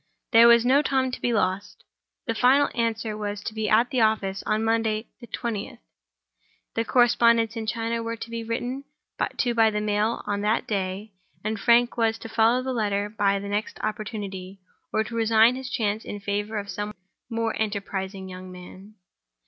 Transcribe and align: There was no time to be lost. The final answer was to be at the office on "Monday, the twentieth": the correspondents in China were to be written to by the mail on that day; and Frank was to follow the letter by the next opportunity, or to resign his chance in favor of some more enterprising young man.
There 0.31 0.47
was 0.47 0.65
no 0.65 0.81
time 0.81 1.11
to 1.11 1.21
be 1.21 1.31
lost. 1.31 1.83
The 2.25 2.33
final 2.33 2.71
answer 2.73 3.15
was 3.15 3.39
to 3.43 3.53
be 3.53 3.69
at 3.69 3.91
the 3.91 4.01
office 4.01 4.41
on 4.47 4.63
"Monday, 4.63 5.09
the 5.19 5.27
twentieth": 5.27 5.77
the 6.73 6.83
correspondents 6.83 7.55
in 7.55 7.67
China 7.67 8.01
were 8.01 8.15
to 8.15 8.31
be 8.31 8.43
written 8.43 8.83
to 9.37 9.53
by 9.53 9.69
the 9.69 9.79
mail 9.79 10.23
on 10.25 10.41
that 10.41 10.65
day; 10.65 11.11
and 11.43 11.59
Frank 11.59 11.97
was 11.97 12.17
to 12.17 12.29
follow 12.29 12.63
the 12.63 12.73
letter 12.73 13.09
by 13.09 13.37
the 13.37 13.47
next 13.47 13.79
opportunity, 13.81 14.59
or 14.91 15.03
to 15.03 15.13
resign 15.13 15.53
his 15.55 15.69
chance 15.69 16.03
in 16.03 16.19
favor 16.19 16.57
of 16.57 16.67
some 16.71 16.95
more 17.29 17.53
enterprising 17.61 18.27
young 18.27 18.51
man. 18.51 18.95